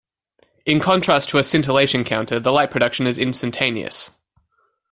In 0.65 0.79
contrast 0.79 1.29
to 1.29 1.37
a 1.37 1.43
scintillation 1.43 2.03
counter 2.03 2.39
the 2.39 2.51
light 2.51 2.71
production 2.71 3.05
is 3.05 3.19
instantaneous. 3.19 4.09